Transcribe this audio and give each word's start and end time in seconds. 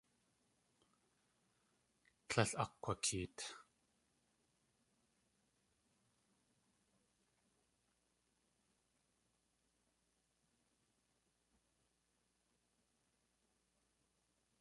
Tlél 2.29 2.51
akg̲wakeet. 2.63 3.37